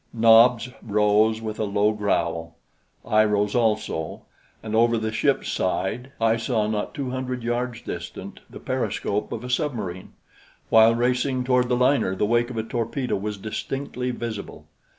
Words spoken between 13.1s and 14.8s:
was distinctly visible.